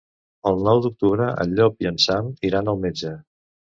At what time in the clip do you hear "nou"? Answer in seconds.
0.67-0.81